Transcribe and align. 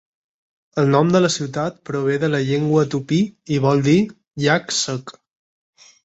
El 0.83 0.87
nom 0.93 1.09
de 1.15 1.19
la 1.25 1.29
ciutat 1.33 1.75
prové 1.89 2.15
de 2.23 2.29
la 2.35 2.39
llengua 2.47 2.85
tupí 2.93 3.19
i 3.57 3.59
vol 3.67 3.83
dir 3.89 3.97
"llac 4.45 4.73
sec". 4.79 5.13